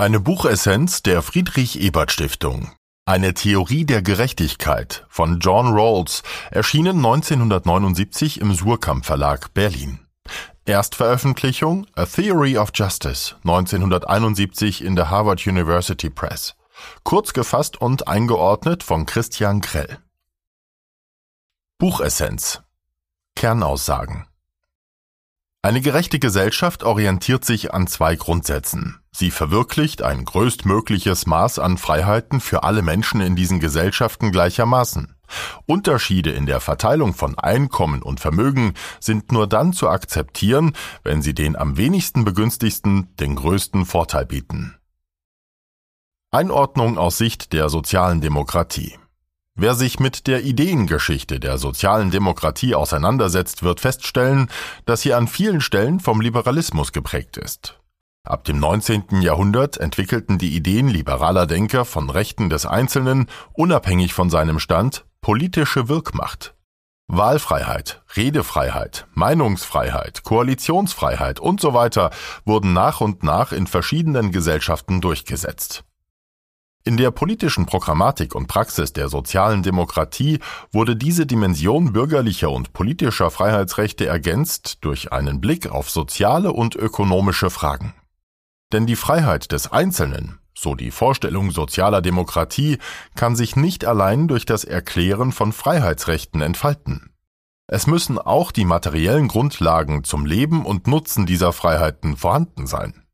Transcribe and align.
Eine 0.00 0.18
Buchessenz 0.18 1.02
der 1.02 1.20
Friedrich-Ebert-Stiftung. 1.20 2.72
Eine 3.04 3.34
Theorie 3.34 3.84
der 3.84 4.00
Gerechtigkeit 4.00 5.04
von 5.10 5.40
John 5.40 5.74
Rawls, 5.74 6.22
erschienen 6.50 6.96
1979 6.96 8.40
im 8.40 8.54
Surkamp 8.54 9.04
Verlag 9.04 9.52
Berlin. 9.52 10.00
Erstveröffentlichung 10.64 11.86
A 11.96 12.06
Theory 12.06 12.56
of 12.56 12.70
Justice 12.72 13.36
1971 13.44 14.82
in 14.82 14.96
der 14.96 15.10
Harvard 15.10 15.46
University 15.46 16.08
Press. 16.08 16.54
Kurz 17.04 17.34
gefasst 17.34 17.78
und 17.78 18.08
eingeordnet 18.08 18.82
von 18.82 19.04
Christian 19.04 19.60
Grell. 19.60 19.98
Buchessenz 21.76 22.62
Kernaussagen 23.36 24.29
eine 25.62 25.82
gerechte 25.82 26.18
Gesellschaft 26.18 26.84
orientiert 26.84 27.44
sich 27.44 27.74
an 27.74 27.86
zwei 27.86 28.16
Grundsätzen. 28.16 29.00
Sie 29.12 29.30
verwirklicht 29.30 30.00
ein 30.00 30.24
größtmögliches 30.24 31.26
Maß 31.26 31.58
an 31.58 31.76
Freiheiten 31.76 32.40
für 32.40 32.62
alle 32.62 32.80
Menschen 32.80 33.20
in 33.20 33.36
diesen 33.36 33.60
Gesellschaften 33.60 34.32
gleichermaßen. 34.32 35.16
Unterschiede 35.66 36.30
in 36.30 36.46
der 36.46 36.60
Verteilung 36.60 37.12
von 37.12 37.38
Einkommen 37.38 38.02
und 38.02 38.20
Vermögen 38.20 38.72
sind 39.00 39.32
nur 39.32 39.46
dann 39.46 39.74
zu 39.74 39.90
akzeptieren, 39.90 40.72
wenn 41.04 41.20
sie 41.20 41.34
den 41.34 41.56
am 41.56 41.76
wenigsten 41.76 42.24
begünstigsten 42.24 43.14
den 43.16 43.36
größten 43.36 43.84
Vorteil 43.84 44.24
bieten. 44.24 44.76
Einordnung 46.30 46.96
aus 46.96 47.18
Sicht 47.18 47.52
der 47.52 47.68
sozialen 47.68 48.20
Demokratie 48.20 48.99
Wer 49.62 49.74
sich 49.74 50.00
mit 50.00 50.26
der 50.26 50.42
Ideengeschichte 50.42 51.38
der 51.38 51.58
sozialen 51.58 52.10
Demokratie 52.10 52.74
auseinandersetzt, 52.74 53.62
wird 53.62 53.80
feststellen, 53.80 54.48
dass 54.86 55.02
sie 55.02 55.12
an 55.12 55.28
vielen 55.28 55.60
Stellen 55.60 56.00
vom 56.00 56.22
Liberalismus 56.22 56.92
geprägt 56.92 57.36
ist. 57.36 57.78
Ab 58.26 58.44
dem 58.44 58.58
19. 58.58 59.20
Jahrhundert 59.20 59.76
entwickelten 59.76 60.38
die 60.38 60.56
Ideen 60.56 60.88
liberaler 60.88 61.46
Denker 61.46 61.84
von 61.84 62.08
Rechten 62.08 62.48
des 62.48 62.64
Einzelnen, 62.64 63.26
unabhängig 63.52 64.14
von 64.14 64.30
seinem 64.30 64.60
Stand, 64.60 65.04
politische 65.20 65.90
Wirkmacht. 65.90 66.54
Wahlfreiheit, 67.06 68.00
Redefreiheit, 68.16 69.08
Meinungsfreiheit, 69.12 70.22
Koalitionsfreiheit 70.22 71.38
und 71.38 71.60
so 71.60 71.74
weiter 71.74 72.12
wurden 72.46 72.72
nach 72.72 73.02
und 73.02 73.24
nach 73.24 73.52
in 73.52 73.66
verschiedenen 73.66 74.32
Gesellschaften 74.32 75.02
durchgesetzt. 75.02 75.84
In 76.82 76.96
der 76.96 77.10
politischen 77.10 77.66
Programmatik 77.66 78.34
und 78.34 78.46
Praxis 78.46 78.94
der 78.94 79.10
sozialen 79.10 79.62
Demokratie 79.62 80.38
wurde 80.72 80.96
diese 80.96 81.26
Dimension 81.26 81.92
bürgerlicher 81.92 82.50
und 82.50 82.72
politischer 82.72 83.30
Freiheitsrechte 83.30 84.06
ergänzt 84.06 84.78
durch 84.80 85.12
einen 85.12 85.42
Blick 85.42 85.70
auf 85.70 85.90
soziale 85.90 86.52
und 86.52 86.76
ökonomische 86.76 87.50
Fragen. 87.50 87.92
Denn 88.72 88.86
die 88.86 88.96
Freiheit 88.96 89.52
des 89.52 89.70
Einzelnen, 89.70 90.38
so 90.54 90.74
die 90.74 90.90
Vorstellung 90.90 91.50
sozialer 91.50 92.00
Demokratie, 92.00 92.78
kann 93.14 93.36
sich 93.36 93.56
nicht 93.56 93.84
allein 93.84 94.26
durch 94.26 94.46
das 94.46 94.64
Erklären 94.64 95.32
von 95.32 95.52
Freiheitsrechten 95.52 96.40
entfalten. 96.40 97.12
Es 97.66 97.86
müssen 97.86 98.18
auch 98.18 98.52
die 98.52 98.64
materiellen 98.64 99.28
Grundlagen 99.28 100.02
zum 100.02 100.24
Leben 100.24 100.64
und 100.64 100.86
Nutzen 100.86 101.26
dieser 101.26 101.52
Freiheiten 101.52 102.16
vorhanden 102.16 102.66
sein. 102.66 103.04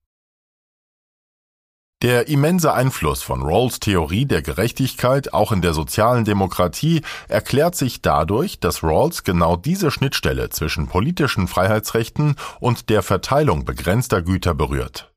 Der 2.02 2.28
immense 2.28 2.74
Einfluss 2.74 3.22
von 3.22 3.40
Rawls 3.40 3.80
Theorie 3.80 4.26
der 4.26 4.42
Gerechtigkeit 4.42 5.32
auch 5.32 5.50
in 5.50 5.62
der 5.62 5.72
sozialen 5.72 6.26
Demokratie 6.26 7.00
erklärt 7.26 7.74
sich 7.74 8.02
dadurch, 8.02 8.60
dass 8.60 8.82
Rawls 8.82 9.24
genau 9.24 9.56
diese 9.56 9.90
Schnittstelle 9.90 10.50
zwischen 10.50 10.88
politischen 10.88 11.48
Freiheitsrechten 11.48 12.36
und 12.60 12.90
der 12.90 13.02
Verteilung 13.02 13.64
begrenzter 13.64 14.20
Güter 14.20 14.52
berührt. 14.52 15.10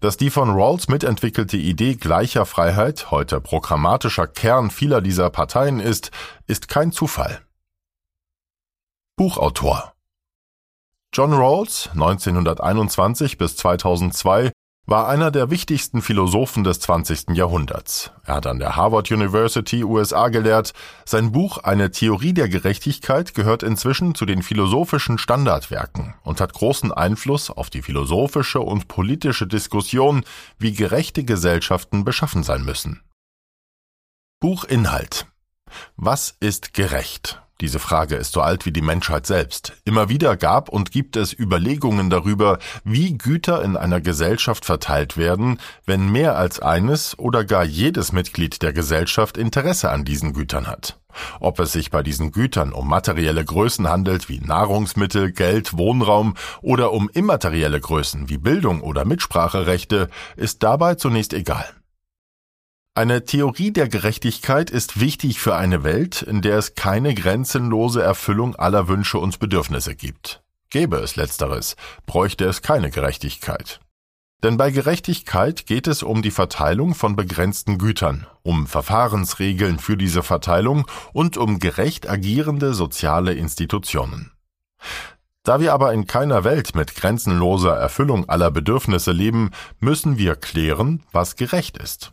Dass 0.00 0.16
die 0.16 0.30
von 0.30 0.50
Rawls 0.50 0.86
mitentwickelte 0.86 1.56
Idee 1.56 1.96
gleicher 1.96 2.46
Freiheit 2.46 3.10
heute 3.10 3.40
programmatischer 3.40 4.28
Kern 4.28 4.70
vieler 4.70 5.00
dieser 5.00 5.28
Parteien 5.28 5.80
ist, 5.80 6.12
ist 6.46 6.68
kein 6.68 6.92
Zufall. 6.92 7.40
Buchautor 9.16 9.92
John 11.12 11.32
Rawls, 11.32 11.90
1921 11.92 13.38
bis 13.38 13.56
2002, 13.56 14.52
war 14.86 15.08
einer 15.08 15.30
der 15.30 15.50
wichtigsten 15.50 16.02
Philosophen 16.02 16.64
des 16.64 16.80
20. 16.80 17.30
Jahrhunderts. 17.34 18.10
Er 18.24 18.34
hat 18.36 18.46
an 18.46 18.58
der 18.58 18.74
Harvard 18.74 19.10
University 19.10 19.84
USA 19.84 20.28
gelehrt. 20.28 20.72
Sein 21.04 21.30
Buch 21.32 21.58
Eine 21.58 21.90
Theorie 21.92 22.32
der 22.32 22.48
Gerechtigkeit 22.48 23.34
gehört 23.34 23.62
inzwischen 23.62 24.14
zu 24.14 24.26
den 24.26 24.42
philosophischen 24.42 25.18
Standardwerken 25.18 26.14
und 26.24 26.40
hat 26.40 26.52
großen 26.52 26.92
Einfluss 26.92 27.50
auf 27.50 27.70
die 27.70 27.82
philosophische 27.82 28.60
und 28.60 28.88
politische 28.88 29.46
Diskussion, 29.46 30.24
wie 30.58 30.72
gerechte 30.72 31.24
Gesellschaften 31.24 32.04
beschaffen 32.04 32.42
sein 32.42 32.64
müssen. 32.64 33.02
Buchinhalt 34.40 35.26
Was 35.96 36.36
ist 36.40 36.74
gerecht? 36.74 37.41
Diese 37.62 37.78
Frage 37.78 38.16
ist 38.16 38.32
so 38.32 38.40
alt 38.40 38.66
wie 38.66 38.72
die 38.72 38.82
Menschheit 38.82 39.24
selbst. 39.24 39.74
Immer 39.84 40.08
wieder 40.08 40.36
gab 40.36 40.68
und 40.68 40.90
gibt 40.90 41.14
es 41.14 41.32
Überlegungen 41.32 42.10
darüber, 42.10 42.58
wie 42.82 43.16
Güter 43.16 43.62
in 43.62 43.76
einer 43.76 44.00
Gesellschaft 44.00 44.64
verteilt 44.64 45.16
werden, 45.16 45.60
wenn 45.86 46.10
mehr 46.10 46.36
als 46.36 46.58
eines 46.58 47.16
oder 47.20 47.44
gar 47.44 47.62
jedes 47.62 48.10
Mitglied 48.10 48.62
der 48.62 48.72
Gesellschaft 48.72 49.36
Interesse 49.36 49.92
an 49.92 50.04
diesen 50.04 50.32
Gütern 50.32 50.66
hat. 50.66 50.98
Ob 51.38 51.60
es 51.60 51.70
sich 51.70 51.92
bei 51.92 52.02
diesen 52.02 52.32
Gütern 52.32 52.72
um 52.72 52.88
materielle 52.88 53.44
Größen 53.44 53.88
handelt 53.88 54.28
wie 54.28 54.40
Nahrungsmittel, 54.40 55.30
Geld, 55.30 55.78
Wohnraum 55.78 56.34
oder 56.62 56.92
um 56.92 57.08
immaterielle 57.10 57.80
Größen 57.80 58.28
wie 58.28 58.38
Bildung 58.38 58.80
oder 58.80 59.04
Mitspracherechte, 59.04 60.08
ist 60.34 60.64
dabei 60.64 60.96
zunächst 60.96 61.32
egal. 61.32 61.66
Eine 62.94 63.24
Theorie 63.24 63.72
der 63.72 63.88
Gerechtigkeit 63.88 64.68
ist 64.68 65.00
wichtig 65.00 65.40
für 65.40 65.56
eine 65.56 65.82
Welt, 65.82 66.20
in 66.20 66.42
der 66.42 66.58
es 66.58 66.74
keine 66.74 67.14
grenzenlose 67.14 68.02
Erfüllung 68.02 68.54
aller 68.54 68.86
Wünsche 68.86 69.18
und 69.18 69.38
Bedürfnisse 69.38 69.94
gibt. 69.94 70.42
Gäbe 70.68 70.98
es 70.98 71.16
letzteres, 71.16 71.76
bräuchte 72.04 72.44
es 72.44 72.60
keine 72.60 72.90
Gerechtigkeit. 72.90 73.80
Denn 74.42 74.58
bei 74.58 74.70
Gerechtigkeit 74.70 75.64
geht 75.64 75.86
es 75.86 76.02
um 76.02 76.20
die 76.20 76.30
Verteilung 76.30 76.94
von 76.94 77.16
begrenzten 77.16 77.78
Gütern, 77.78 78.26
um 78.42 78.66
Verfahrensregeln 78.66 79.78
für 79.78 79.96
diese 79.96 80.22
Verteilung 80.22 80.86
und 81.14 81.38
um 81.38 81.60
gerecht 81.60 82.10
agierende 82.10 82.74
soziale 82.74 83.32
Institutionen. 83.32 84.32
Da 85.44 85.60
wir 85.60 85.72
aber 85.72 85.94
in 85.94 86.06
keiner 86.06 86.44
Welt 86.44 86.74
mit 86.74 86.94
grenzenloser 86.94 87.74
Erfüllung 87.74 88.28
aller 88.28 88.50
Bedürfnisse 88.50 89.12
leben, 89.12 89.50
müssen 89.80 90.18
wir 90.18 90.36
klären, 90.36 91.02
was 91.10 91.36
gerecht 91.36 91.78
ist. 91.78 92.12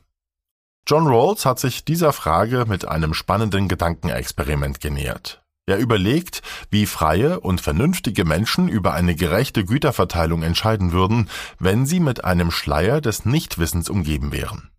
John 0.90 1.06
Rawls 1.06 1.46
hat 1.46 1.60
sich 1.60 1.86
dieser 1.86 2.14
Frage 2.14 2.66
mit 2.68 2.88
einem 2.88 3.14
spannenden 3.14 3.68
Gedankenexperiment 3.68 4.80
genähert. 4.80 5.44
Er 5.68 5.78
überlegt, 5.78 6.42
wie 6.72 6.88
freie 6.88 7.42
und 7.42 7.62
vernünftige 7.62 8.26
Menschen 8.26 8.68
über 8.68 8.96
eine 8.96 9.14
gerechte 9.14 9.64
Güterverteilung 9.66 10.42
entscheiden 10.42 10.92
würden, 10.92 11.30
wenn 11.60 11.86
sie 11.86 12.00
mit 12.00 12.26
einem 12.26 12.50
Schleier 12.50 13.02
des 13.02 13.24
Nichtwissens 13.24 13.88
umgeben 13.88 14.32
wären. 14.32 14.72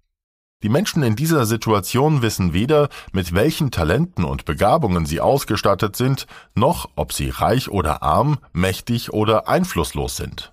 Die 0.65 0.69
Menschen 0.69 1.05
in 1.05 1.15
dieser 1.15 1.47
Situation 1.47 2.23
wissen 2.23 2.53
weder, 2.53 2.89
mit 3.13 3.33
welchen 3.33 3.71
Talenten 3.71 4.25
und 4.25 4.45
Begabungen 4.47 5.07
sie 5.07 5.21
ausgestattet 5.21 5.95
sind, 5.95 6.27
noch 6.57 6.91
ob 6.97 7.13
sie 7.13 7.29
reich 7.29 7.69
oder 7.69 8.03
arm, 8.03 8.39
mächtig 8.53 9.13
oder 9.13 9.47
einflusslos 9.47 10.17
sind. 10.17 10.53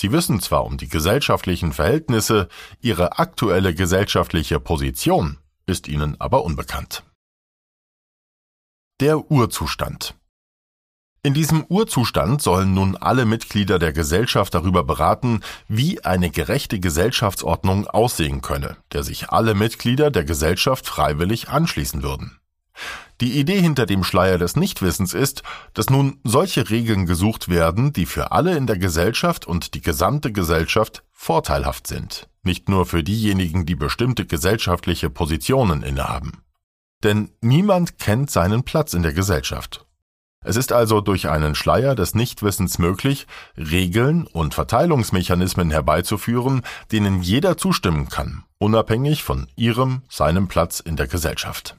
Sie 0.00 0.12
wissen 0.12 0.38
zwar 0.38 0.64
um 0.64 0.76
die 0.76 0.86
gesellschaftlichen 0.86 1.72
Verhältnisse, 1.72 2.48
ihre 2.80 3.18
aktuelle 3.18 3.74
gesellschaftliche 3.74 4.60
Position 4.60 5.38
ist 5.66 5.88
ihnen 5.88 6.20
aber 6.20 6.44
unbekannt. 6.44 7.02
Der 9.00 9.28
Urzustand 9.28 10.14
in 11.24 11.34
diesem 11.34 11.64
Urzustand 11.64 12.40
sollen 12.40 12.74
nun 12.74 12.96
alle 12.96 13.24
Mitglieder 13.24 13.80
der 13.80 13.92
Gesellschaft 13.92 14.54
darüber 14.54 14.84
beraten, 14.84 15.40
wie 15.66 16.04
eine 16.04 16.30
gerechte 16.30 16.78
Gesellschaftsordnung 16.78 17.88
aussehen 17.88 18.40
könne, 18.40 18.76
der 18.92 19.02
sich 19.02 19.30
alle 19.30 19.54
Mitglieder 19.54 20.12
der 20.12 20.24
Gesellschaft 20.24 20.86
freiwillig 20.86 21.48
anschließen 21.48 22.04
würden. 22.04 22.38
Die 23.20 23.38
Idee 23.38 23.60
hinter 23.60 23.84
dem 23.84 24.04
Schleier 24.04 24.38
des 24.38 24.54
Nichtwissens 24.54 25.12
ist, 25.12 25.42
dass 25.74 25.90
nun 25.90 26.20
solche 26.22 26.70
Regeln 26.70 27.04
gesucht 27.04 27.48
werden, 27.48 27.92
die 27.92 28.06
für 28.06 28.30
alle 28.30 28.56
in 28.56 28.68
der 28.68 28.78
Gesellschaft 28.78 29.44
und 29.44 29.74
die 29.74 29.80
gesamte 29.80 30.30
Gesellschaft 30.30 31.02
vorteilhaft 31.12 31.88
sind, 31.88 32.28
nicht 32.44 32.68
nur 32.68 32.86
für 32.86 33.02
diejenigen, 33.02 33.66
die 33.66 33.74
bestimmte 33.74 34.24
gesellschaftliche 34.24 35.10
Positionen 35.10 35.82
innehaben. 35.82 36.42
Denn 37.02 37.30
niemand 37.40 37.98
kennt 37.98 38.30
seinen 38.30 38.62
Platz 38.62 38.94
in 38.94 39.02
der 39.02 39.12
Gesellschaft. 39.12 39.84
Es 40.44 40.54
ist 40.54 40.70
also 40.72 41.00
durch 41.00 41.28
einen 41.28 41.56
Schleier 41.56 41.96
des 41.96 42.14
Nichtwissens 42.14 42.78
möglich, 42.78 43.26
Regeln 43.56 44.28
und 44.28 44.54
Verteilungsmechanismen 44.54 45.72
herbeizuführen, 45.72 46.62
denen 46.92 47.22
jeder 47.22 47.56
zustimmen 47.56 48.08
kann, 48.08 48.44
unabhängig 48.58 49.24
von 49.24 49.48
ihrem, 49.56 50.02
seinem 50.08 50.46
Platz 50.46 50.78
in 50.78 50.94
der 50.94 51.08
Gesellschaft. 51.08 51.76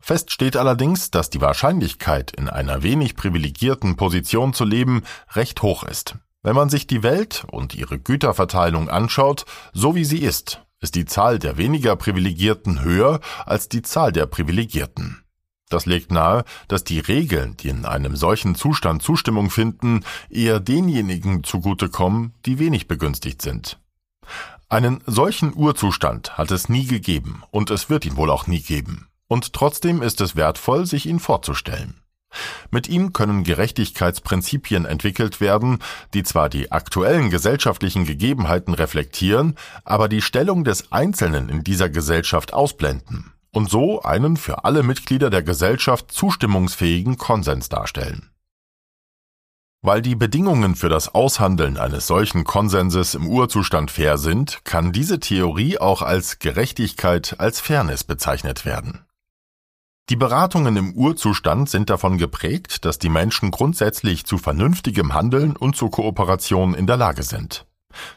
Fest 0.00 0.32
steht 0.32 0.56
allerdings, 0.56 1.10
dass 1.10 1.30
die 1.30 1.40
Wahrscheinlichkeit, 1.40 2.32
in 2.32 2.48
einer 2.48 2.82
wenig 2.82 3.16
privilegierten 3.16 3.96
Position 3.96 4.54
zu 4.54 4.64
leben, 4.64 5.02
recht 5.32 5.62
hoch 5.62 5.84
ist. 5.84 6.16
Wenn 6.42 6.56
man 6.56 6.70
sich 6.70 6.86
die 6.86 7.02
Welt 7.02 7.44
und 7.50 7.74
ihre 7.74 7.98
Güterverteilung 7.98 8.88
anschaut, 8.88 9.44
so 9.72 9.94
wie 9.94 10.06
sie 10.06 10.20
ist, 10.20 10.62
ist 10.80 10.94
die 10.94 11.04
Zahl 11.04 11.38
der 11.38 11.58
weniger 11.58 11.96
Privilegierten 11.96 12.82
höher 12.82 13.20
als 13.44 13.68
die 13.68 13.82
Zahl 13.82 14.12
der 14.12 14.26
Privilegierten. 14.26 15.22
Das 15.68 15.86
legt 15.86 16.10
nahe, 16.10 16.44
dass 16.66 16.82
die 16.82 16.98
Regeln, 16.98 17.56
die 17.58 17.68
in 17.68 17.84
einem 17.84 18.16
solchen 18.16 18.54
Zustand 18.56 19.02
Zustimmung 19.02 19.50
finden, 19.50 20.04
eher 20.28 20.58
denjenigen 20.58 21.44
zugutekommen, 21.44 22.34
die 22.44 22.58
wenig 22.58 22.88
begünstigt 22.88 23.42
sind. 23.42 23.78
Einen 24.68 25.02
solchen 25.06 25.54
Urzustand 25.54 26.38
hat 26.38 26.50
es 26.50 26.68
nie 26.68 26.86
gegeben 26.86 27.42
und 27.50 27.70
es 27.70 27.90
wird 27.90 28.06
ihn 28.06 28.16
wohl 28.16 28.30
auch 28.30 28.46
nie 28.46 28.60
geben. 28.60 29.08
Und 29.30 29.52
trotzdem 29.52 30.02
ist 30.02 30.20
es 30.20 30.34
wertvoll, 30.34 30.86
sich 30.86 31.06
ihn 31.06 31.20
vorzustellen. 31.20 31.94
Mit 32.72 32.88
ihm 32.88 33.12
können 33.12 33.44
Gerechtigkeitsprinzipien 33.44 34.86
entwickelt 34.86 35.40
werden, 35.40 35.78
die 36.14 36.24
zwar 36.24 36.48
die 36.48 36.72
aktuellen 36.72 37.30
gesellschaftlichen 37.30 38.04
Gegebenheiten 38.04 38.74
reflektieren, 38.74 39.54
aber 39.84 40.08
die 40.08 40.20
Stellung 40.20 40.64
des 40.64 40.90
Einzelnen 40.90 41.48
in 41.48 41.62
dieser 41.62 41.88
Gesellschaft 41.88 42.52
ausblenden 42.52 43.32
und 43.52 43.70
so 43.70 44.02
einen 44.02 44.36
für 44.36 44.64
alle 44.64 44.82
Mitglieder 44.82 45.30
der 45.30 45.44
Gesellschaft 45.44 46.10
zustimmungsfähigen 46.10 47.16
Konsens 47.16 47.68
darstellen. 47.68 48.30
Weil 49.80 50.02
die 50.02 50.16
Bedingungen 50.16 50.74
für 50.74 50.88
das 50.88 51.14
Aushandeln 51.14 51.76
eines 51.76 52.08
solchen 52.08 52.42
Konsenses 52.42 53.14
im 53.14 53.28
Urzustand 53.28 53.92
fair 53.92 54.18
sind, 54.18 54.64
kann 54.64 54.90
diese 54.90 55.20
Theorie 55.20 55.78
auch 55.78 56.02
als 56.02 56.40
Gerechtigkeit, 56.40 57.36
als 57.38 57.60
Fairness 57.60 58.02
bezeichnet 58.02 58.64
werden. 58.64 59.06
Die 60.10 60.16
Beratungen 60.16 60.76
im 60.76 60.92
Urzustand 60.94 61.70
sind 61.70 61.88
davon 61.88 62.18
geprägt, 62.18 62.84
dass 62.84 62.98
die 62.98 63.08
Menschen 63.08 63.52
grundsätzlich 63.52 64.26
zu 64.26 64.38
vernünftigem 64.38 65.14
Handeln 65.14 65.56
und 65.56 65.76
zur 65.76 65.92
Kooperation 65.92 66.74
in 66.74 66.88
der 66.88 66.96
Lage 66.96 67.22
sind. 67.22 67.64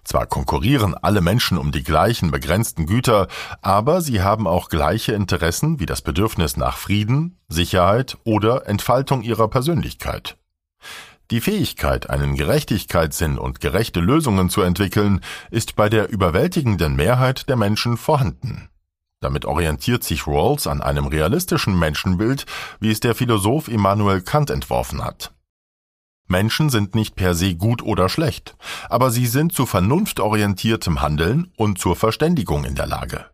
Zwar 0.03 0.25
konkurrieren 0.25 0.95
alle 0.95 1.21
Menschen 1.21 1.55
um 1.55 1.71
die 1.71 1.83
gleichen 1.83 2.31
begrenzten 2.31 2.87
Güter, 2.87 3.27
aber 3.61 4.01
sie 4.01 4.23
haben 4.23 4.47
auch 4.47 4.69
gleiche 4.69 5.13
Interessen 5.13 5.79
wie 5.79 5.85
das 5.85 6.01
Bedürfnis 6.01 6.57
nach 6.57 6.77
Frieden, 6.77 7.37
Sicherheit 7.47 8.17
oder 8.23 8.67
Entfaltung 8.67 9.21
ihrer 9.21 9.47
Persönlichkeit. 9.47 10.35
Die 11.29 11.41
Fähigkeit, 11.41 12.09
einen 12.09 12.35
Gerechtigkeitssinn 12.35 13.37
und 13.37 13.61
gerechte 13.61 13.99
Lösungen 13.99 14.49
zu 14.49 14.61
entwickeln, 14.61 15.21
ist 15.51 15.75
bei 15.75 15.89
der 15.89 16.09
überwältigenden 16.09 16.95
Mehrheit 16.95 17.47
der 17.49 17.55
Menschen 17.55 17.97
vorhanden. 17.97 18.67
Damit 19.23 19.45
orientiert 19.45 20.03
sich 20.03 20.27
Rawls 20.27 20.67
an 20.67 20.81
einem 20.81 21.07
realistischen 21.07 21.79
Menschenbild, 21.79 22.45
wie 22.81 22.91
es 22.91 22.99
der 22.99 23.15
Philosoph 23.15 23.69
Immanuel 23.69 24.19
Kant 24.21 24.49
entworfen 24.49 25.01
hat. 25.01 25.33
Menschen 26.27 26.69
sind 26.69 26.93
nicht 26.93 27.15
per 27.15 27.33
se 27.33 27.55
gut 27.55 27.81
oder 27.81 28.09
schlecht, 28.09 28.57
aber 28.89 29.11
sie 29.11 29.25
sind 29.25 29.53
zu 29.53 29.65
vernunftorientiertem 29.65 31.01
Handeln 31.01 31.53
und 31.55 31.79
zur 31.79 31.95
Verständigung 31.95 32.65
in 32.65 32.75
der 32.75 32.85
Lage. 32.85 33.27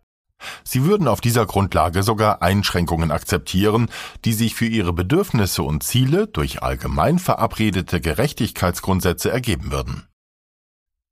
Sie 0.64 0.84
würden 0.84 1.08
auf 1.08 1.22
dieser 1.22 1.48
Grundlage 1.48 2.04
sogar 2.04 2.44
Einschränkungen 2.44 3.10
akzeptieren, 3.10 3.90
die 4.26 4.34
sich 4.34 4.54
für 4.54 4.68
ihre 4.68 4.94
Bedürfnisse 4.94 5.64
und 5.64 5.82
Ziele 5.82 6.28
durch 6.28 6.62
allgemein 6.62 7.18
verabredete 7.18 8.00
Gerechtigkeitsgrundsätze 8.00 9.32
ergeben 9.32 9.72
würden. 9.72 10.08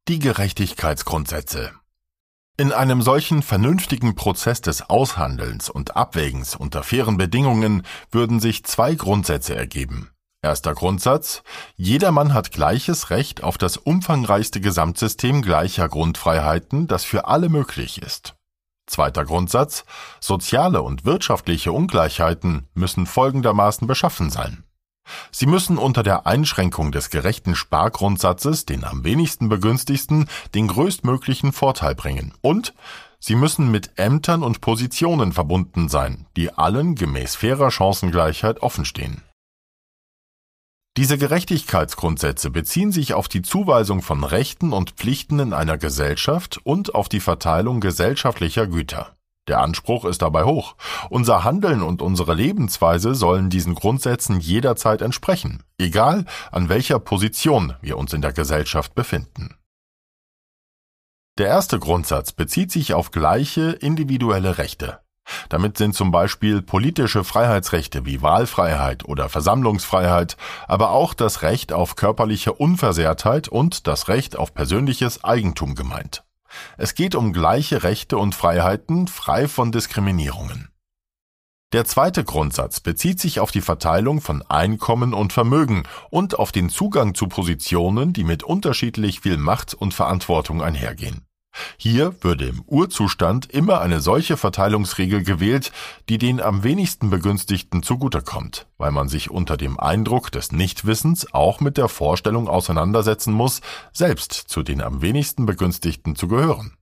Die 0.08 0.20
Gerechtigkeitsgrundsätze 0.20 1.72
in 2.58 2.72
einem 2.72 3.04
solchen 3.04 3.44
vernünftigen 3.44 4.16
Prozess 4.16 4.62
des 4.62 4.90
Aushandelns 4.90 5.70
und 5.70 5.96
Abwägens 5.96 6.56
unter 6.56 6.82
fairen 6.82 7.18
Bedingungen 7.18 7.84
würden 8.12 8.40
sich 8.40 8.66
zwei 8.66 8.96
Grundsätze 8.96 9.56
ergeben. 9.56 10.10
Erster 10.42 10.74
Grundsatz 10.74 11.44
Jedermann 11.76 12.34
hat 12.34 12.52
gleiches 12.52 13.12
Recht 13.12 13.44
auf 13.44 13.58
das 13.60 13.78
umfangreichste 13.78 14.60
Gesamtsystem 14.60 15.42
gleicher 15.42 15.88
Grundfreiheiten, 15.88 16.88
das 16.88 17.04
für 17.04 17.28
alle 17.28 17.50
möglich 17.50 18.02
ist. 18.02 18.36
Zweiter 18.88 19.26
Grundsatz 19.26 19.86
Soziale 20.20 20.82
und 20.82 21.06
wirtschaftliche 21.06 21.72
Ungleichheiten 21.72 22.68
müssen 22.74 23.06
folgendermaßen 23.06 23.88
beschaffen 23.88 24.30
sein. 24.30 24.64
Sie 25.32 25.46
müssen 25.46 25.78
unter 25.78 26.04
der 26.04 26.28
Einschränkung 26.28 26.92
des 26.92 27.10
gerechten 27.10 27.56
Spargrundsatzes 27.56 28.66
den 28.66 28.84
am 28.84 29.04
wenigsten 29.04 29.50
begünstigsten 29.50 30.28
den 30.56 30.68
größtmöglichen 30.68 31.52
Vorteil 31.52 31.96
bringen 31.96 32.34
und 32.42 32.74
sie 33.20 33.36
müssen 33.36 33.72
mit 33.72 33.92
Ämtern 33.98 34.44
und 34.44 34.62
Positionen 34.62 35.34
verbunden 35.34 35.90
sein, 35.90 36.28
die 36.36 36.54
allen 36.54 36.96
gemäß 36.96 37.36
fairer 37.36 37.72
Chancengleichheit 37.72 38.62
offenstehen. 38.62 39.24
Diese 40.98 41.20
Gerechtigkeitsgrundsätze 41.20 42.50
beziehen 42.50 42.92
sich 42.92 43.14
auf 43.14 43.28
die 43.28 43.44
Zuweisung 43.44 44.02
von 44.02 44.24
Rechten 44.24 44.74
und 44.74 44.92
Pflichten 44.92 45.38
in 45.40 45.54
einer 45.54 45.78
Gesellschaft 45.78 46.60
und 46.64 46.96
auf 46.96 47.08
die 47.08 47.20
Verteilung 47.20 47.82
gesellschaftlicher 47.82 48.66
Güter. 48.66 49.17
Der 49.48 49.62
Anspruch 49.62 50.06
ist 50.06 50.22
dabei 50.22 50.44
hoch. 50.44 50.76
Unser 51.10 51.44
Handeln 51.44 51.82
und 51.82 52.02
unsere 52.02 52.34
Lebensweise 52.34 53.16
sollen 53.16 53.50
diesen 53.50 53.76
Grundsätzen 53.76 54.40
jederzeit 54.40 55.02
entsprechen, 55.02 55.64
egal 55.78 56.26
an 56.52 56.70
welcher 56.70 57.00
Position 57.00 57.74
wir 57.82 57.98
uns 57.98 58.14
in 58.14 58.22
der 58.22 58.34
Gesellschaft 58.34 58.94
befinden. 58.94 59.56
Der 61.38 61.48
erste 61.48 61.80
Grundsatz 61.80 62.32
bezieht 62.32 62.72
sich 62.72 62.94
auf 62.94 63.12
gleiche 63.12 63.72
individuelle 63.72 64.58
Rechte. 64.58 65.00
Damit 65.50 65.78
sind 65.78 65.94
zum 65.94 66.12
Beispiel 66.12 66.62
politische 66.62 67.24
Freiheitsrechte 67.24 68.06
wie 68.06 68.22
Wahlfreiheit 68.22 69.06
oder 69.06 69.30
Versammlungsfreiheit, 69.30 70.38
aber 70.68 70.92
auch 70.92 71.14
das 71.14 71.42
Recht 71.42 71.74
auf 71.74 71.96
körperliche 71.96 72.54
Unversehrtheit 72.54 73.48
und 73.48 73.88
das 73.88 74.08
Recht 74.08 74.38
auf 74.38 74.54
persönliches 74.54 75.24
Eigentum 75.24 75.76
gemeint. 75.76 76.24
Es 76.78 76.96
geht 76.96 77.16
um 77.16 77.34
gleiche 77.34 77.84
Rechte 77.84 78.18
und 78.18 78.36
Freiheiten, 78.36 79.08
frei 79.08 79.48
von 79.48 79.72
Diskriminierungen. 79.72 80.70
Der 81.74 81.84
zweite 81.84 82.24
Grundsatz 82.24 82.80
bezieht 82.80 83.20
sich 83.20 83.42
auf 83.42 83.52
die 83.52 83.62
Verteilung 83.62 84.22
von 84.22 84.42
Einkommen 84.42 85.14
und 85.14 85.34
Vermögen 85.34 85.84
und 86.10 86.40
auf 86.40 86.54
den 86.54 86.70
Zugang 86.70 87.14
zu 87.14 87.28
Positionen, 87.28 88.14
die 88.14 88.24
mit 88.24 88.44
unterschiedlich 88.44 89.20
viel 89.20 89.38
Macht 89.38 89.74
und 89.74 89.94
Verantwortung 89.94 90.62
einhergehen. 90.62 91.27
Hier 91.78 92.16
würde 92.22 92.46
im 92.46 92.62
Urzustand 92.66 93.52
immer 93.52 93.82
eine 93.82 94.02
solche 94.02 94.38
Verteilungsregel 94.38 95.24
gewählt, 95.24 95.72
die 96.10 96.18
den 96.18 96.42
am 96.42 96.64
wenigsten 96.64 97.10
Begünstigten 97.10 97.84
zugutekommt, 97.84 98.68
weil 98.78 98.92
man 98.92 99.10
sich 99.10 99.30
unter 99.30 99.58
dem 99.58 99.80
Eindruck 99.80 100.32
des 100.32 100.52
Nichtwissens 100.52 101.34
auch 101.34 101.60
mit 101.60 101.78
der 101.78 101.88
Vorstellung 101.88 102.48
auseinandersetzen 102.48 103.34
muss, 103.34 103.62
selbst 103.94 104.34
zu 104.34 104.64
den 104.64 104.82
am 104.82 105.02
wenigsten 105.02 105.46
Begünstigten 105.46 106.16
zu 106.16 106.28
gehören. 106.28 106.78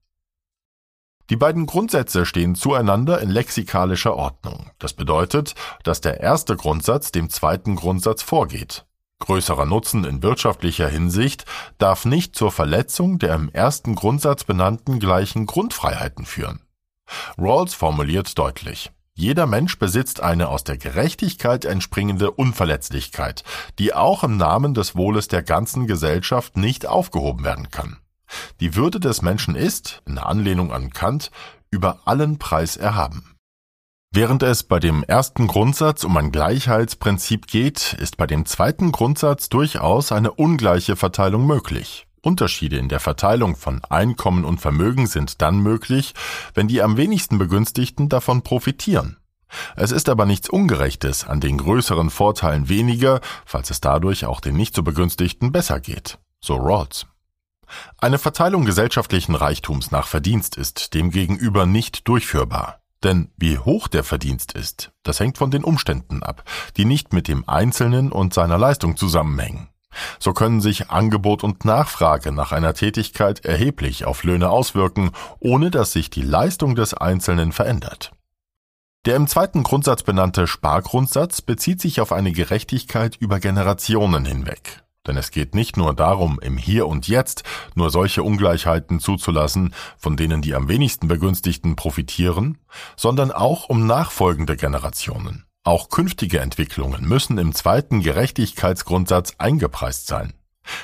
Die 1.32 1.38
beiden 1.38 1.65
Grundsätze 1.65 2.25
stehen 2.25 2.53
zueinander 2.53 3.20
in 3.20 3.29
lexikalischer 3.29 4.15
Ordnung. 4.15 4.70
Das 4.77 4.94
bedeutet, 4.94 5.55
dass 5.84 6.00
der 6.00 6.20
erste 6.20 6.55
Grundsatz 6.55 7.12
dem 7.12 7.29
zweiten 7.29 7.75
Grundsatz 7.75 8.22
vorgeht. 8.22 8.85
Größerer 9.19 9.65
Nutzen 9.65 10.03
in 10.03 10.22
wirtschaftlicher 10.22 10.88
Hinsicht 10.88 11.45
darf 11.77 12.05
nicht 12.05 12.36
zur 12.36 12.51
Verletzung 12.51 13.17
der 13.17 13.36
im 13.36 13.50
ersten 13.50 13.95
Grundsatz 13.95 14.43
benannten 14.43 15.00
gleichen 15.00 15.45
Grundfreiheiten 15.45 16.25
führen. 16.25 16.62
Rawls 17.38 17.74
formuliert 17.74 18.38
deutlich, 18.38 18.91
jeder 19.17 19.48
Mensch 19.48 19.79
besitzt 19.79 20.19
eine 20.19 20.50
aus 20.50 20.65
der 20.65 20.77
Gerechtigkeit 20.77 21.63
entspringende 21.63 22.31
Unverletzlichkeit, 22.31 23.45
die 23.79 23.93
auch 23.93 24.25
im 24.25 24.36
Namen 24.36 24.74
des 24.74 24.98
Wohles 24.98 25.29
der 25.29 25.41
ganzen 25.41 25.88
Gesellschaft 25.88 26.57
nicht 26.57 26.86
aufgehoben 26.86 27.45
werden 27.45 27.69
kann. 27.69 27.98
Die 28.60 28.75
Würde 28.75 29.00
des 29.00 29.22
Menschen 29.22 29.55
ist, 29.55 30.01
in 30.05 30.17
Anlehnung 30.17 30.74
an 30.74 30.89
Kant, 30.89 31.31
über 31.72 32.01
allen 32.03 32.39
Preis 32.39 32.75
erhaben. 32.75 33.35
Während 34.15 34.43
es 34.43 34.63
bei 34.63 34.79
dem 34.79 35.03
ersten 35.03 35.45
Grundsatz 35.45 36.05
um 36.05 36.15
ein 36.15 36.31
Gleichheitsprinzip 36.31 37.48
geht, 37.48 37.98
ist 38.00 38.15
bei 38.15 38.25
dem 38.25 38.45
zweiten 38.45 38.93
Grundsatz 38.93 39.50
durchaus 39.50 40.13
eine 40.13 40.31
ungleiche 40.31 40.95
Verteilung 40.95 41.45
möglich. 41.45 42.07
Unterschiede 42.22 42.77
in 42.77 42.88
der 42.88 43.01
Verteilung 43.01 43.57
von 43.57 43.84
Einkommen 43.84 44.45
und 44.45 44.62
Vermögen 44.62 45.07
sind 45.07 45.41
dann 45.41 45.60
möglich, 45.60 46.13
wenn 46.53 46.69
die 46.69 46.81
am 46.81 46.95
wenigsten 46.95 47.39
Begünstigten 47.39 48.07
davon 48.07 48.41
profitieren. 48.41 49.17
Es 49.75 49.91
ist 49.91 50.07
aber 50.07 50.25
nichts 50.25 50.50
Ungerechtes 50.50 51.27
an 51.27 51.41
den 51.41 51.57
größeren 51.57 52.10
Vorteilen 52.10 52.69
weniger, 52.69 53.19
falls 53.45 53.69
es 53.69 53.81
dadurch 53.81 54.25
auch 54.25 54.39
den 54.39 54.55
nicht 54.55 54.75
so 54.75 54.81
Begünstigten 54.81 55.51
besser 55.51 55.81
geht. 55.81 56.19
So 56.39 56.55
Rawls. 56.55 57.05
Eine 57.98 58.17
Verteilung 58.17 58.63
gesellschaftlichen 58.63 59.36
Reichtums 59.36 59.91
nach 59.91 60.07
Verdienst 60.07 60.55
ist 60.55 60.93
demgegenüber 60.93 61.65
nicht 61.65 62.07
durchführbar. 62.07 62.79
Denn 63.06 63.30
wie 63.38 63.60
hoch 63.60 63.88
der 63.88 64.04
Verdienst 64.04 64.54
ist, 64.54 64.92
das 65.04 65.20
hängt 65.20 65.38
von 65.38 65.52
den 65.52 65.64
Umständen 65.64 66.24
ab, 66.24 66.44
die 66.76 66.86
nicht 66.86 67.14
mit 67.14 67.28
dem 67.28 67.48
Einzelnen 67.48 68.12
und 68.12 68.34
seiner 68.34 68.58
Leistung 68.58 68.98
zusammenhängen. 68.98 69.70
So 70.18 70.34
können 70.34 70.60
sich 70.60 70.90
Angebot 70.90 71.44
und 71.44 71.66
Nachfrage 71.66 72.32
nach 72.32 72.52
einer 72.52 72.74
Tätigkeit 72.74 73.46
erheblich 73.46 74.06
auf 74.06 74.24
Löhne 74.24 74.50
auswirken, 74.50 75.12
ohne 75.40 75.70
dass 75.70 75.92
sich 75.92 76.10
die 76.10 76.24
Leistung 76.24 76.74
des 76.74 76.96
Einzelnen 76.96 77.52
verändert. 77.52 78.12
Der 79.06 79.18
im 79.18 79.28
zweiten 79.28 79.62
Grundsatz 79.62 80.02
benannte 80.02 80.48
Spargrundsatz 80.48 81.44
bezieht 81.44 81.82
sich 81.82 82.02
auf 82.02 82.12
eine 82.12 82.32
Gerechtigkeit 82.32 83.18
über 83.18 83.40
Generationen 83.40 84.26
hinweg. 84.26 84.84
Denn 85.08 85.18
es 85.18 85.32
geht 85.32 85.56
nicht 85.56 85.78
nur 85.78 85.94
darum, 85.94 86.40
im 86.42 86.58
Hier 86.58 86.88
und 86.88 87.08
Jetzt 87.08 87.44
nur 87.76 87.90
solche 87.90 88.24
Ungleichheiten 88.24 89.00
zuzulassen, 89.00 89.74
von 89.98 90.18
denen 90.18 90.42
die 90.42 90.56
am 90.56 90.68
wenigsten 90.68 91.08
Begünstigten 91.08 91.76
profitieren, 91.76 92.58
sondern 92.96 93.32
auch 93.32 93.70
um 93.70 93.86
nachfolgende 93.86 94.56
Generationen. 94.56 95.46
Auch 95.64 95.90
künftige 95.90 96.40
Entwicklungen 96.42 97.08
müssen 97.08 97.38
im 97.38 97.54
zweiten 97.54 98.02
Gerechtigkeitsgrundsatz 98.02 99.34
eingepreist 99.40 100.08
sein. 100.08 100.34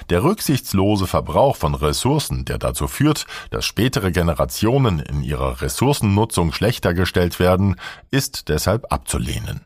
Der 0.10 0.24
rücksichtslose 0.24 1.08
Verbrauch 1.08 1.56
von 1.56 1.75
Ressourcen, 1.75 2.46
der 2.46 2.58
dazu 2.58 2.88
führt, 2.88 3.25
dass 3.50 3.66
spätere 3.66 4.12
Generationen 4.12 5.00
in 5.00 5.24
ihrer 5.24 5.62
Ressourcennutzung 5.62 6.51
schlechter 6.51 6.94
gestellt 6.94 7.40
werden, 7.40 7.75
ist 8.12 8.50
deshalb 8.50 8.92
abzulehnen. 8.92 9.62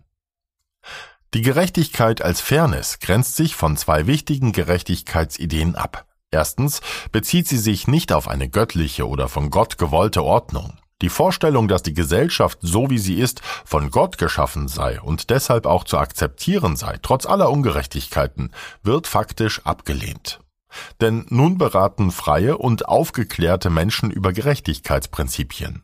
Die 1.35 1.41
Gerechtigkeit 1.41 2.21
als 2.21 2.39
Fairness 2.39 2.99
grenzt 3.01 3.35
sich 3.35 3.57
von 3.57 3.75
zwei 3.75 4.07
wichtigen 4.07 4.53
Gerechtigkeitsideen 4.53 5.75
ab. 5.75 6.05
Erstens 6.31 6.79
bezieht 7.11 7.45
sie 7.49 7.57
sich 7.57 7.89
nicht 7.89 8.13
auf 8.13 8.29
eine 8.29 8.47
göttliche 8.47 9.05
oder 9.05 9.27
von 9.27 9.49
Gott 9.49 9.77
gewollte 9.77 10.23
Ordnung. 10.23 10.77
Die 11.01 11.09
Vorstellung, 11.09 11.67
dass 11.67 11.83
die 11.83 11.93
Gesellschaft 11.93 12.59
so 12.61 12.89
wie 12.89 12.99
sie 12.99 13.15
ist, 13.19 13.41
von 13.65 13.91
Gott 13.91 14.17
geschaffen 14.17 14.69
sei 14.69 15.01
und 15.01 15.29
deshalb 15.29 15.65
auch 15.65 15.83
zu 15.83 15.97
akzeptieren 15.97 16.77
sei, 16.77 16.99
trotz 17.01 17.25
aller 17.25 17.49
Ungerechtigkeiten, 17.49 18.51
wird 18.81 19.05
faktisch 19.05 19.59
abgelehnt. 19.65 20.39
Denn 21.01 21.25
nun 21.27 21.57
beraten 21.57 22.11
freie 22.11 22.57
und 22.57 22.87
aufgeklärte 22.87 23.69
Menschen 23.69 24.09
über 24.09 24.31
Gerechtigkeitsprinzipien. 24.31 25.83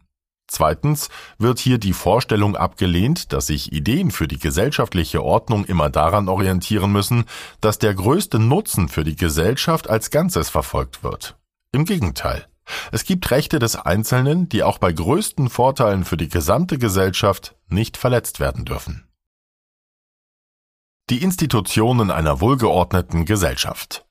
Zweitens 0.54 1.08
wird 1.38 1.60
hier 1.60 1.78
die 1.78 1.94
Vorstellung 1.94 2.58
abgelehnt, 2.58 3.32
dass 3.32 3.48
sich 3.48 3.72
Ideen 3.72 4.12
für 4.12 4.28
die 4.28 4.38
gesellschaftliche 4.38 5.24
Ordnung 5.24 5.64
immer 5.64 5.90
daran 5.90 6.28
orientieren 6.28 6.92
müssen, 6.92 7.24
dass 7.62 7.80
der 7.80 7.94
größte 7.94 8.38
Nutzen 8.38 8.90
für 8.90 9.06
die 9.06 9.16
Gesellschaft 9.16 9.90
als 9.90 10.10
Ganzes 10.10 10.50
verfolgt 10.50 11.04
wird. 11.04 11.38
Im 11.72 11.86
Gegenteil. 11.86 12.48
Es 12.92 13.06
gibt 13.06 13.32
Rechte 13.32 13.60
des 13.60 13.78
Einzelnen, 13.78 14.50
die 14.50 14.64
auch 14.64 14.78
bei 14.78 14.92
größten 14.92 15.50
Vorteilen 15.50 16.04
für 16.04 16.18
die 16.18 16.28
gesamte 16.28 16.78
Gesellschaft 16.78 17.56
nicht 17.70 17.96
verletzt 17.96 18.42
werden 18.42 18.66
dürfen. 18.66 19.08
Die 21.10 21.24
Institutionen 21.24 22.12
einer 22.12 22.42
wohlgeordneten 22.42 23.24
Gesellschaft. 23.24 24.06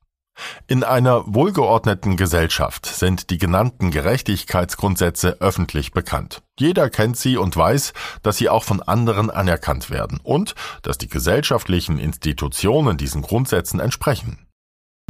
In 0.66 0.84
einer 0.84 1.24
wohlgeordneten 1.26 2.16
Gesellschaft 2.16 2.86
sind 2.86 3.30
die 3.30 3.38
genannten 3.38 3.90
Gerechtigkeitsgrundsätze 3.90 5.40
öffentlich 5.40 5.92
bekannt. 5.92 6.42
Jeder 6.58 6.90
kennt 6.90 7.16
sie 7.16 7.36
und 7.36 7.56
weiß, 7.56 7.92
dass 8.22 8.36
sie 8.36 8.48
auch 8.48 8.64
von 8.64 8.82
anderen 8.82 9.30
anerkannt 9.30 9.90
werden 9.90 10.20
und 10.22 10.54
dass 10.82 10.98
die 10.98 11.08
gesellschaftlichen 11.08 11.98
Institutionen 11.98 12.96
diesen 12.96 13.22
Grundsätzen 13.22 13.80
entsprechen. 13.80 14.46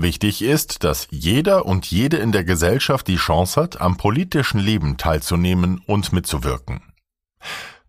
Wichtig 0.00 0.40
ist, 0.40 0.82
dass 0.82 1.08
jeder 1.10 1.66
und 1.66 1.84
jede 1.90 2.16
in 2.16 2.32
der 2.32 2.44
Gesellschaft 2.44 3.06
die 3.06 3.16
Chance 3.16 3.60
hat, 3.60 3.80
am 3.82 3.98
politischen 3.98 4.58
Leben 4.58 4.96
teilzunehmen 4.96 5.82
und 5.86 6.12
mitzuwirken. 6.14 6.80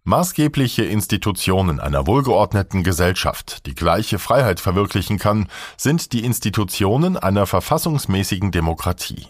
Maßgebliche 0.03 0.84
Institutionen 0.84 1.79
einer 1.79 2.08
wohlgeordneten 2.08 2.84
Gesellschaft, 2.84 3.67
die 3.67 3.75
gleiche 3.75 4.17
Freiheit 4.17 4.60
verwirklichen 4.60 5.20
kann, 5.20 5.48
sind 5.77 6.12
die 6.13 6.24
Institutionen 6.25 7.17
einer 7.17 7.46
verfassungsmäßigen 7.46 8.51
Demokratie. 8.51 9.27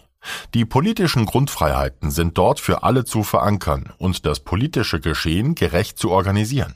Die 0.54 0.64
politischen 0.64 1.26
Grundfreiheiten 1.26 2.10
sind 2.10 2.38
dort 2.38 2.58
für 2.58 2.84
alle 2.84 3.04
zu 3.04 3.22
verankern 3.22 3.92
und 3.98 4.24
das 4.24 4.40
politische 4.40 4.98
Geschehen 4.98 5.54
gerecht 5.54 5.98
zu 5.98 6.10
organisieren. 6.10 6.74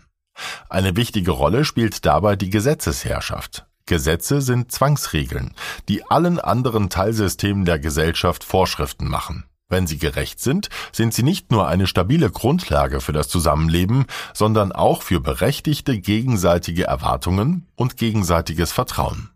Eine 0.68 0.94
wichtige 0.96 1.30
Rolle 1.30 1.64
spielt 1.64 2.04
dabei 2.04 2.36
die 2.36 2.50
Gesetzesherrschaft. 2.50 3.64
Gesetze 3.86 4.42
sind 4.42 4.72
Zwangsregeln, 4.72 5.54
die 5.88 6.04
allen 6.04 6.38
anderen 6.38 6.90
Teilsystemen 6.90 7.64
der 7.64 7.78
Gesellschaft 7.78 8.44
Vorschriften 8.44 9.08
machen. 9.08 9.44
Wenn 9.68 9.88
sie 9.88 9.98
gerecht 9.98 10.40
sind, 10.40 10.68
sind 10.92 11.12
sie 11.12 11.24
nicht 11.24 11.50
nur 11.50 11.66
eine 11.66 11.88
stabile 11.88 12.30
Grundlage 12.30 13.00
für 13.00 13.12
das 13.12 13.28
Zusammenleben, 13.28 14.06
sondern 14.32 14.70
auch 14.70 15.02
für 15.02 15.20
berechtigte 15.20 15.98
gegenseitige 15.98 16.84
Erwartungen 16.84 17.66
und 17.74 17.96
gegenseitiges 17.96 18.70
Vertrauen. 18.70 19.30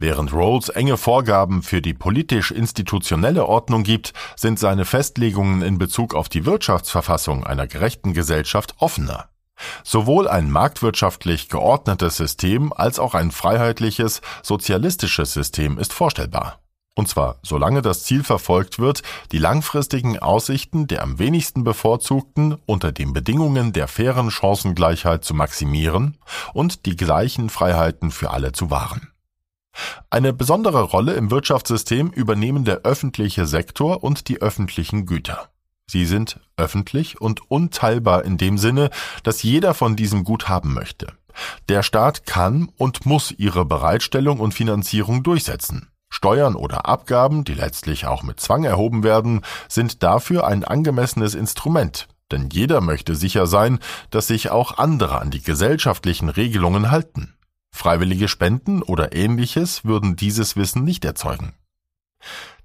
Während 0.00 0.32
Rawls 0.32 0.68
enge 0.68 0.96
Vorgaben 0.96 1.64
für 1.64 1.82
die 1.82 1.92
politisch-institutionelle 1.92 3.46
Ordnung 3.46 3.82
gibt, 3.82 4.12
sind 4.36 4.60
seine 4.60 4.84
Festlegungen 4.84 5.62
in 5.62 5.76
Bezug 5.76 6.14
auf 6.14 6.28
die 6.28 6.46
Wirtschaftsverfassung 6.46 7.44
einer 7.44 7.66
gerechten 7.66 8.14
Gesellschaft 8.14 8.76
offener. 8.78 9.28
Sowohl 9.82 10.28
ein 10.28 10.52
marktwirtschaftlich 10.52 11.48
geordnetes 11.48 12.16
System 12.16 12.72
als 12.72 13.00
auch 13.00 13.16
ein 13.16 13.32
freiheitliches, 13.32 14.20
sozialistisches 14.44 15.32
System 15.32 15.78
ist 15.78 15.92
vorstellbar. 15.92 16.60
Und 16.98 17.06
zwar 17.06 17.36
solange 17.44 17.80
das 17.80 18.02
Ziel 18.02 18.24
verfolgt 18.24 18.80
wird, 18.80 19.04
die 19.30 19.38
langfristigen 19.38 20.18
Aussichten 20.18 20.88
der 20.88 21.04
am 21.04 21.20
wenigsten 21.20 21.62
Bevorzugten 21.62 22.56
unter 22.66 22.90
den 22.90 23.12
Bedingungen 23.12 23.72
der 23.72 23.86
fairen 23.86 24.32
Chancengleichheit 24.32 25.22
zu 25.22 25.32
maximieren 25.32 26.16
und 26.54 26.86
die 26.86 26.96
gleichen 26.96 27.50
Freiheiten 27.50 28.10
für 28.10 28.30
alle 28.32 28.50
zu 28.50 28.72
wahren. 28.72 29.12
Eine 30.10 30.32
besondere 30.32 30.82
Rolle 30.82 31.12
im 31.12 31.30
Wirtschaftssystem 31.30 32.10
übernehmen 32.10 32.64
der 32.64 32.78
öffentliche 32.78 33.46
Sektor 33.46 34.02
und 34.02 34.26
die 34.26 34.42
öffentlichen 34.42 35.06
Güter. 35.06 35.50
Sie 35.86 36.04
sind 36.04 36.40
öffentlich 36.56 37.20
und 37.20 37.48
unteilbar 37.48 38.24
in 38.24 38.38
dem 38.38 38.58
Sinne, 38.58 38.90
dass 39.22 39.44
jeder 39.44 39.74
von 39.74 39.94
diesem 39.94 40.24
Gut 40.24 40.48
haben 40.48 40.74
möchte. 40.74 41.12
Der 41.68 41.84
Staat 41.84 42.26
kann 42.26 42.68
und 42.76 43.06
muss 43.06 43.30
ihre 43.30 43.64
Bereitstellung 43.64 44.40
und 44.40 44.52
Finanzierung 44.52 45.22
durchsetzen. 45.22 45.92
Steuern 46.10 46.54
oder 46.54 46.86
Abgaben, 46.86 47.44
die 47.44 47.54
letztlich 47.54 48.06
auch 48.06 48.22
mit 48.22 48.40
Zwang 48.40 48.64
erhoben 48.64 49.02
werden, 49.02 49.42
sind 49.68 50.02
dafür 50.02 50.46
ein 50.46 50.64
angemessenes 50.64 51.34
Instrument, 51.34 52.08
denn 52.30 52.48
jeder 52.50 52.80
möchte 52.80 53.14
sicher 53.14 53.46
sein, 53.46 53.78
dass 54.10 54.26
sich 54.26 54.50
auch 54.50 54.78
andere 54.78 55.20
an 55.20 55.30
die 55.30 55.42
gesellschaftlichen 55.42 56.28
Regelungen 56.28 56.90
halten. 56.90 57.34
Freiwillige 57.70 58.28
Spenden 58.28 58.82
oder 58.82 59.14
ähnliches 59.14 59.84
würden 59.84 60.16
dieses 60.16 60.56
Wissen 60.56 60.84
nicht 60.84 61.04
erzeugen. 61.04 61.54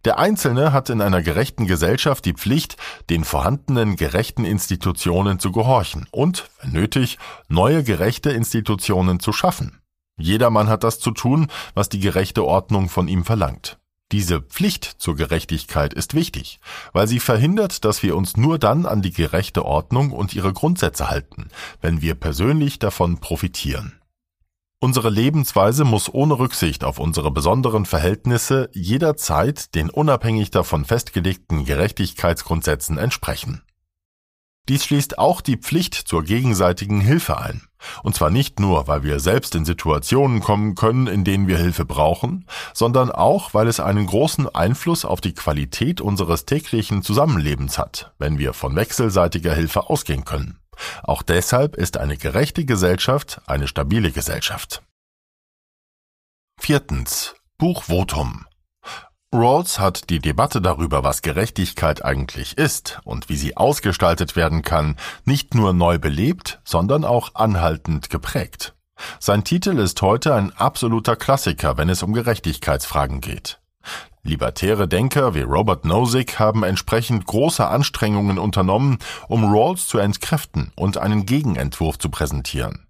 Der 0.06 0.20
Einzelne 0.20 0.74
hat 0.74 0.90
in 0.90 1.02
einer 1.02 1.22
gerechten 1.22 1.66
Gesellschaft 1.66 2.26
die 2.26 2.34
Pflicht, 2.34 2.76
den 3.10 3.24
vorhandenen 3.24 3.96
gerechten 3.96 4.44
Institutionen 4.44 5.40
zu 5.40 5.52
gehorchen 5.52 6.08
und, 6.12 6.50
wenn 6.62 6.74
nötig, 6.74 7.20
neue 7.48 7.84
gerechte 7.84 8.32
Institutionen 8.32 9.20
zu 9.22 9.32
schaffen. 9.32 9.83
Jedermann 10.18 10.68
hat 10.70 10.84
das 10.84 11.00
zu 11.00 11.12
tun, 11.12 11.48
was 11.74 11.90
die 11.90 12.00
gerechte 12.00 12.46
Ordnung 12.46 12.90
von 12.90 13.08
ihm 13.08 13.26
verlangt. 13.26 13.80
Diese 14.12 14.42
Pflicht 14.42 14.86
zur 14.86 15.16
Gerechtigkeit 15.16 15.92
ist 15.92 16.14
wichtig, 16.14 16.60
weil 16.92 17.08
sie 17.08 17.20
verhindert, 17.20 17.84
dass 17.84 18.04
wir 18.04 18.16
uns 18.16 18.38
nur 18.38 18.60
dann 18.60 18.86
an 18.86 19.02
die 19.02 19.12
gerechte 19.12 19.66
Ordnung 19.66 20.12
und 20.12 20.36
ihre 20.36 20.54
Grundsätze 20.54 21.10
halten, 21.10 21.48
wenn 21.82 22.04
wir 22.04 22.14
persönlich 22.14 22.78
davon 22.78 23.18
profitieren. 23.18 24.00
Unsere 24.80 25.10
Lebensweise 25.10 25.86
muss 25.86 26.14
ohne 26.14 26.38
Rücksicht 26.38 26.84
auf 26.84 27.00
unsere 27.00 27.32
besonderen 27.32 27.86
Verhältnisse 27.86 28.70
jederzeit 28.74 29.74
den 29.74 29.90
unabhängig 29.90 30.52
davon 30.52 30.86
festgelegten 30.86 31.66
Gerechtigkeitsgrundsätzen 31.66 32.98
entsprechen. 32.98 33.64
Dies 34.70 34.86
schließt 34.86 35.18
auch 35.18 35.42
die 35.42 35.58
Pflicht 35.58 35.94
zur 35.94 36.24
gegenseitigen 36.24 37.02
Hilfe 37.02 37.38
ein. 37.38 37.64
Und 38.02 38.16
zwar 38.16 38.30
nicht 38.30 38.62
nur, 38.62 38.88
weil 38.88 39.04
wir 39.04 39.20
selbst 39.20 39.56
in 39.56 39.66
Situationen 39.66 40.40
kommen 40.40 40.76
können, 40.76 41.08
in 41.08 41.26
denen 41.26 41.48
wir 41.50 41.58
Hilfe 41.58 41.84
brauchen, 41.84 42.48
sondern 42.74 43.12
auch, 43.12 43.54
weil 43.54 43.68
es 43.68 43.82
einen 43.82 44.06
großen 44.06 44.48
Einfluss 44.48 45.04
auf 45.04 45.20
die 45.20 45.34
Qualität 45.34 46.00
unseres 46.00 46.46
täglichen 46.46 47.04
Zusammenlebens 47.04 47.78
hat, 47.78 48.14
wenn 48.20 48.38
wir 48.38 48.54
von 48.54 48.76
wechselseitiger 48.78 49.54
Hilfe 49.54 49.90
ausgehen 49.90 50.24
können. 50.24 50.60
Auch 51.04 51.24
deshalb 51.24 51.76
ist 51.76 51.98
eine 51.98 52.16
gerechte 52.16 52.64
Gesellschaft 52.64 53.42
eine 53.46 53.68
stabile 53.68 54.12
Gesellschaft. 54.12 54.82
Viertens. 56.58 57.36
Buchvotum. 57.58 58.46
Rawls 59.34 59.80
hat 59.80 60.12
die 60.12 60.20
Debatte 60.20 60.62
darüber, 60.62 61.04
was 61.04 61.24
Gerechtigkeit 61.24 62.06
eigentlich 62.06 62.56
ist 62.60 63.00
und 63.04 63.30
wie 63.30 63.36
sie 63.36 63.58
ausgestaltet 63.58 64.36
werden 64.36 64.62
kann, 64.62 64.96
nicht 65.26 65.56
nur 65.56 65.74
neu 65.74 65.98
belebt, 65.98 66.62
sondern 66.64 67.04
auch 67.04 67.34
anhaltend 67.34 68.12
geprägt. 68.12 68.76
Sein 69.20 69.44
Titel 69.44 69.80
ist 69.80 70.00
heute 70.04 70.36
ein 70.36 70.54
absoluter 70.54 71.16
Klassiker, 71.16 71.78
wenn 71.78 71.90
es 71.90 72.04
um 72.04 72.14
Gerechtigkeitsfragen 72.14 73.22
geht. 73.22 73.60
Libertäre 74.22 74.88
Denker 74.88 75.34
wie 75.34 75.42
Robert 75.42 75.84
Nozick 75.84 76.38
haben 76.38 76.64
entsprechend 76.64 77.26
große 77.26 77.68
Anstrengungen 77.68 78.38
unternommen, 78.38 79.00
um 79.28 79.52
Rawls 79.52 79.88
zu 79.88 79.98
entkräften 79.98 80.72
und 80.76 81.00
einen 81.00 81.26
Gegenentwurf 81.26 81.98
zu 81.98 82.10
präsentieren. 82.10 82.86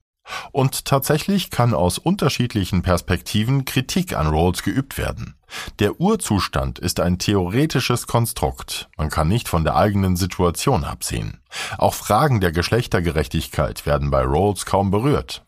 Und 0.52 0.86
tatsächlich 0.86 1.50
kann 1.50 1.74
aus 1.74 1.98
unterschiedlichen 1.98 2.82
Perspektiven 2.82 3.66
Kritik 3.66 4.16
an 4.16 4.28
Rawls 4.28 4.64
geübt 4.64 4.98
werden. 4.98 5.36
Der 5.80 6.00
Urzustand 6.00 6.80
ist 6.80 7.00
ein 7.00 7.20
theoretisches 7.20 8.08
Konstrukt. 8.08 8.90
Man 8.98 9.10
kann 9.10 9.28
nicht 9.28 9.48
von 9.48 9.64
der 9.64 9.76
eigenen 9.76 10.16
Situation 10.16 10.84
absehen. 10.84 11.42
Auch 11.78 11.94
Fragen 11.94 12.40
der 12.40 12.52
Geschlechtergerechtigkeit 12.52 13.86
werden 13.86 14.10
bei 14.12 14.22
Rawls 14.22 14.66
kaum 14.66 14.92
berührt. 14.92 15.46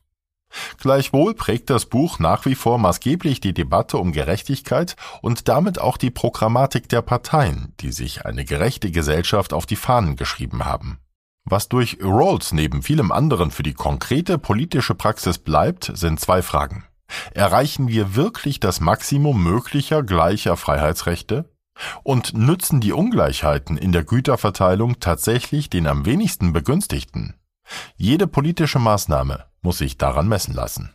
Gleichwohl 0.80 1.34
prägt 1.34 1.70
das 1.70 1.86
Buch 1.86 2.20
nach 2.20 2.46
wie 2.46 2.56
vor 2.56 2.78
maßgeblich 2.78 3.42
die 3.42 3.54
Debatte 3.54 3.98
um 3.98 4.12
Gerechtigkeit 4.12 4.96
und 5.22 5.48
damit 5.48 5.80
auch 5.80 5.98
die 5.98 6.12
Programmatik 6.12 6.88
der 6.90 7.02
Parteien, 7.02 7.74
die 7.82 7.92
sich 7.92 8.26
eine 8.26 8.46
gerechte 8.46 8.92
Gesellschaft 8.92 9.54
auf 9.54 9.66
die 9.66 9.76
Fahnen 9.76 10.16
geschrieben 10.16 10.66
haben. 10.66 11.00
Was 11.48 11.70
durch 11.70 12.00
Rawls 12.02 12.54
neben 12.54 12.82
vielem 12.82 13.12
anderen 13.12 13.52
für 13.52 13.62
die 13.62 13.76
konkrete 13.76 14.40
politische 14.40 14.96
Praxis 14.96 15.38
bleibt, 15.38 15.92
sind 15.94 16.20
zwei 16.20 16.42
Fragen. 16.42 16.86
Erreichen 17.36 17.88
wir 17.88 18.16
wirklich 18.16 18.60
das 18.60 18.80
Maximum 18.80 19.44
möglicher 19.44 20.02
gleicher 20.02 20.58
Freiheitsrechte? 20.58 21.46
Und 22.04 22.34
nützen 22.34 22.82
die 22.82 22.94
Ungleichheiten 22.94 23.78
in 23.78 23.92
der 23.92 24.04
Güterverteilung 24.04 25.00
tatsächlich 25.00 25.70
den 25.70 25.86
am 25.86 26.06
wenigsten 26.06 26.52
Begünstigten? 26.52 27.36
Jede 27.96 28.26
politische 28.26 28.80
Maßnahme 28.80 29.46
muss 29.62 29.78
sich 29.78 30.00
daran 30.00 30.28
messen 30.28 30.56
lassen. 30.56 30.94